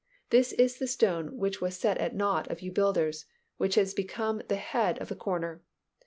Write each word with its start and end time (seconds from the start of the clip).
This 0.31 0.51
is 0.53 0.79
the 0.79 0.87
stone 0.87 1.37
which 1.37 1.61
was 1.61 1.77
set 1.77 1.99
at 1.99 2.15
nought 2.15 2.49
of 2.49 2.61
you 2.63 2.71
builders, 2.71 3.27
which 3.57 3.77
is 3.77 3.93
become 3.93 4.41
the 4.47 4.55
head 4.55 4.97
of 4.97 5.09
the 5.09 5.15
corner. 5.15 5.61